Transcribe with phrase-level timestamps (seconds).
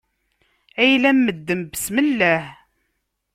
[0.83, 2.45] Ayla n medden besmelleh!